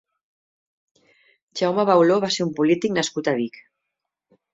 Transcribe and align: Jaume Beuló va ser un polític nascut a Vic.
Jaume 1.61 1.85
Beuló 1.89 2.15
va 2.23 2.31
ser 2.37 2.47
un 2.47 2.55
polític 2.61 2.95
nascut 2.97 3.31
a 3.33 3.35
Vic. 3.41 3.61